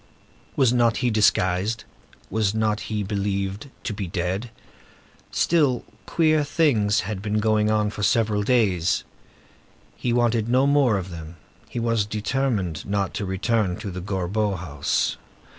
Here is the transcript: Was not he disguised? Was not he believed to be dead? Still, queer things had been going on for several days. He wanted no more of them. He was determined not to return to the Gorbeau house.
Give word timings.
Was 0.55 0.73
not 0.73 0.97
he 1.05 1.11
disguised? 1.11 1.83
Was 2.31 2.55
not 2.55 2.79
he 2.89 3.03
believed 3.03 3.69
to 3.83 3.93
be 3.93 4.07
dead? 4.07 4.49
Still, 5.29 5.83
queer 6.07 6.43
things 6.43 7.01
had 7.01 7.21
been 7.21 7.37
going 7.39 7.69
on 7.69 7.91
for 7.91 8.01
several 8.01 8.41
days. 8.41 9.03
He 9.95 10.11
wanted 10.11 10.49
no 10.49 10.65
more 10.65 10.97
of 10.97 11.11
them. 11.11 11.35
He 11.69 11.79
was 11.79 12.07
determined 12.07 12.83
not 12.83 13.13
to 13.13 13.25
return 13.27 13.77
to 13.77 13.91
the 13.91 14.01
Gorbeau 14.01 14.55
house. 14.57 15.17